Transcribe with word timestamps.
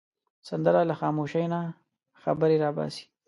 سندره 0.47 0.81
له 0.89 0.95
خاموشۍ 0.99 1.45
نه 1.53 1.59
خبرې 2.21 2.57
را 2.63 2.69
باسي 2.77 3.05